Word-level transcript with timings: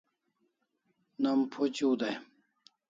Nom 1.21 1.39
phuchiu 1.51 1.91
dai 2.01 2.15